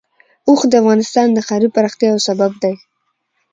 اوښ 0.47 0.61
د 0.71 0.73
افغانستان 0.81 1.27
د 1.33 1.37
ښاري 1.47 1.69
پراختیا 1.75 2.07
یو 2.11 2.19
سبب 2.27 2.51
دی. 2.63 2.73